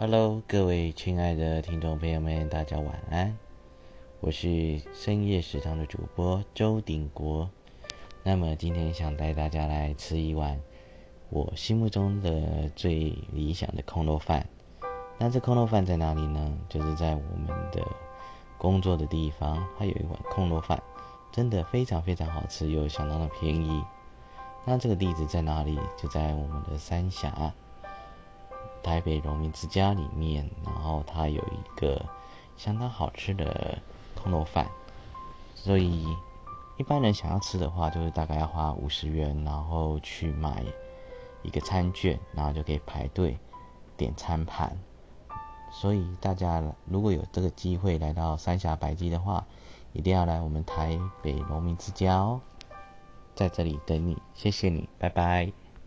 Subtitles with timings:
[0.00, 3.36] Hello，各位亲爱的听众朋友们，大家晚安。
[4.20, 7.50] 我是深夜食堂的主播周鼎国。
[8.22, 10.60] 那么今天想带大家来吃一碗
[11.30, 14.46] 我心目中的最理想的空肉饭。
[15.18, 16.56] 那这空肉饭在哪里呢？
[16.68, 17.84] 就是在我们的
[18.56, 20.80] 工作的地方，它有一碗空肉饭，
[21.32, 23.82] 真的非常非常好吃，又相当的便宜。
[24.64, 25.76] 那这个地址在哪里？
[25.96, 27.52] 就在我们的三峡。
[28.82, 32.04] 台北荣民之家里面，然后它有一个
[32.56, 33.78] 相当好吃的
[34.14, 34.66] 空肉饭，
[35.54, 36.06] 所以
[36.76, 40.64] 一般人想要吃的话，就是大概要花五十元，然后去买
[41.42, 43.36] 一个餐券，然后就可以排队
[43.96, 44.76] 点餐盘。
[45.70, 49.44] 所以大家如果有这个机会来到三峡白鸡的话，
[49.92, 52.40] 一定要来我们台北农民之家哦，
[53.34, 55.52] 在这里等你，谢谢你，拜拜。